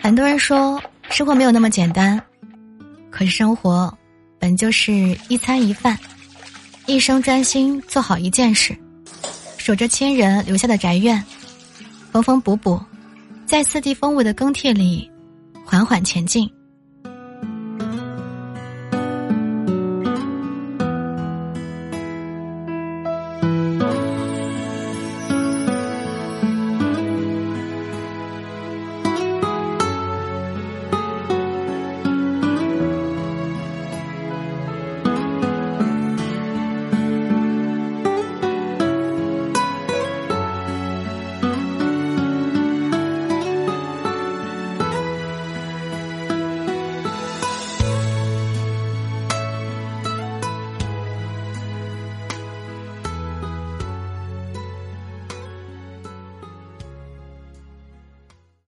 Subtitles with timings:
[0.00, 2.20] 很多人说生活没有那么简单
[3.10, 3.92] 可是生活
[4.38, 5.98] 本就是一餐一饭
[6.86, 8.76] 一生专心做好一件事
[9.56, 11.22] 守着亲人留下的宅院
[12.10, 12.80] 缝缝补补
[13.46, 15.10] 在四季风物的更替里
[15.64, 16.50] 缓缓前进。